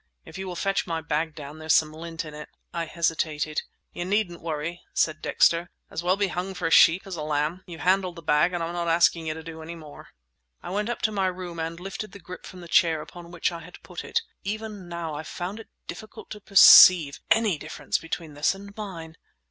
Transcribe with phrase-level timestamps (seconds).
[0.25, 3.61] "If you will fetch my bag down, there's some lint in it." I hesitated.
[3.93, 7.61] "You needn't worry," said Dexter; "as well be hung for a sheep as a lamb.
[7.67, 10.07] You've handled the bag, and I'm not asking you to do any more."
[10.63, 13.51] I went up to my room and lifted the grip from the chair upon which
[13.51, 14.23] I had put it.
[14.43, 19.17] Even now I found it difficult to perceive any difference between this and mine.